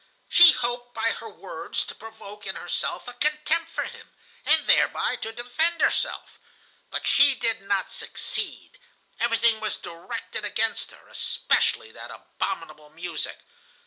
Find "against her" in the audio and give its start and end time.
10.43-11.07